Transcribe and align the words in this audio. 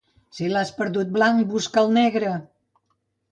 Si 0.35 0.45
l'has 0.53 0.71
perdut 0.77 1.11
blanc, 1.17 1.43
busca'l 1.53 1.91
negre. 1.99 2.35